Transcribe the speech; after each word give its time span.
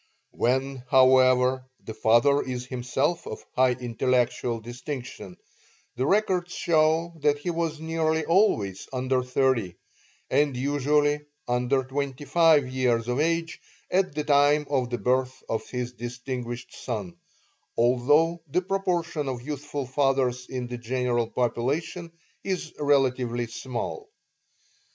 When, 0.31 0.77
however, 0.89 1.63
the 1.83 1.93
father 1.93 2.41
is 2.41 2.65
himself 2.65 3.27
of 3.27 3.45
high 3.55 3.73
intellectual 3.73 4.59
distinction, 4.59 5.37
the 5.95 6.07
records 6.07 6.51
show 6.55 7.13
that 7.19 7.37
he 7.37 7.51
was 7.51 7.79
nearly 7.79 8.25
always 8.25 8.87
under 8.91 9.21
thirty, 9.21 9.75
and 10.27 10.57
usually 10.57 11.19
under 11.47 11.83
twenty 11.83 12.25
five 12.25 12.67
years 12.67 13.07
of 13.07 13.19
age 13.19 13.59
at 13.91 14.15
the 14.15 14.23
time 14.23 14.65
of 14.71 14.89
the 14.89 14.97
birth 14.97 15.43
of 15.47 15.69
his 15.69 15.91
distinguished 15.91 16.73
son, 16.83 17.15
although 17.77 18.41
the 18.47 18.63
proportion 18.63 19.29
of 19.29 19.43
youthful 19.43 19.85
fathers 19.85 20.47
in 20.49 20.65
the 20.65 20.79
general 20.79 21.27
population 21.27 22.11
is 22.43 22.73
relatively 22.79 23.45
small. 23.45 24.09